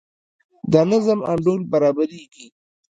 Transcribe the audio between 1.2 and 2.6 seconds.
انډول برابریږي.